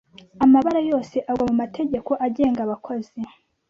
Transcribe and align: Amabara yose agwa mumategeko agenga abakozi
Amabara 0.43 0.81
yose 0.91 1.15
agwa 1.31 1.43
mumategeko 1.49 2.11
agenga 2.25 2.59
abakozi 2.63 3.19